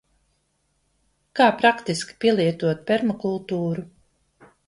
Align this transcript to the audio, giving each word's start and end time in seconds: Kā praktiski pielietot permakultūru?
Kā 1.39 1.49
praktiski 1.59 2.17
pielietot 2.25 2.83
permakultūru? 2.89 3.87